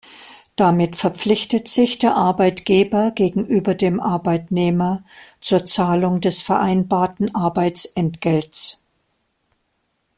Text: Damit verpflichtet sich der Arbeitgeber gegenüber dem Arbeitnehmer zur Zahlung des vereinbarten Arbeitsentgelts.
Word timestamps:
Damit 0.55 0.95
verpflichtet 0.95 1.67
sich 1.67 1.99
der 1.99 2.15
Arbeitgeber 2.15 3.11
gegenüber 3.11 3.75
dem 3.75 3.99
Arbeitnehmer 3.99 5.03
zur 5.41 5.63
Zahlung 5.67 6.21
des 6.21 6.41
vereinbarten 6.41 7.35
Arbeitsentgelts. 7.35 8.83